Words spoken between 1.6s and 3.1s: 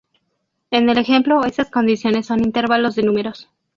condiciones son intervalos de